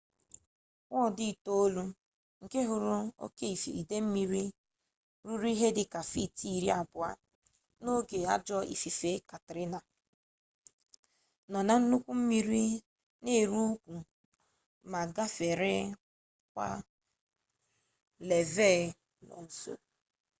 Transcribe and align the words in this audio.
ward 0.93 1.17
itoolu 1.31 1.83
nke 2.43 2.59
hụrụ 2.69 2.93
oke 3.25 3.47
ide 3.81 3.97
mmiri 4.03 4.43
ruru 5.25 5.47
ihe 5.55 5.69
dị 5.77 5.83
ka 5.93 6.01
feet 6.11 6.35
iri 6.55 6.69
abụọ 6.79 7.09
n'oge 7.83 8.19
ajọ 8.33 8.57
ifufe 8.73 9.11
katrina 9.29 9.79
nọ 11.51 11.59
na 11.67 11.73
nnukwu 11.79 12.11
mmiri 12.19 12.65
na 13.23 13.29
eru 13.41 13.59
ukwu 13.73 13.95
ma 14.91 15.01
gafere 15.15 15.73
akwa 16.43 16.67
levee 18.27 18.81
nọ 19.27 19.37
nso 19.45 19.73